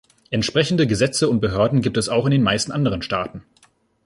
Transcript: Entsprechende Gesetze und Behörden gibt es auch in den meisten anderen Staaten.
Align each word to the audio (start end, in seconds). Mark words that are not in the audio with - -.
Entsprechende 0.31 0.87
Gesetze 0.87 1.29
und 1.29 1.41
Behörden 1.41 1.83
gibt 1.83 1.95
es 1.95 2.09
auch 2.09 2.25
in 2.25 2.31
den 2.31 2.41
meisten 2.41 2.71
anderen 2.71 3.03
Staaten. 3.03 3.43